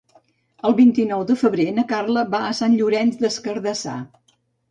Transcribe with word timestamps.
El 0.69 0.73
vint-i-nou 0.79 1.25
de 1.31 1.35
febrer 1.41 1.67
na 1.75 1.83
Carla 1.91 2.23
va 2.35 2.41
a 2.47 2.55
Sant 2.61 2.75
Llorenç 2.79 3.21
des 3.27 3.39
Cardassar. 3.49 4.01